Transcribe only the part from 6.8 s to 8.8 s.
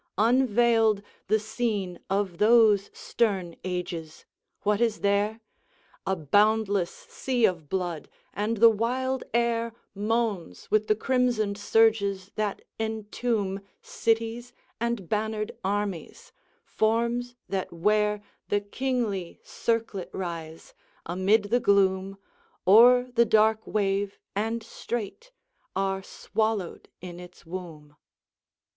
sea of blood, and the